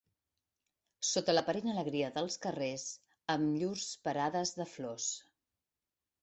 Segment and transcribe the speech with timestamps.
[1.09, 2.87] Sota l'aparent alegria dels carrers,
[3.35, 5.11] amb llurs parades de flors